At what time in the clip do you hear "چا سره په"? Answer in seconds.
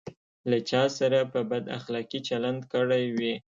0.69-1.39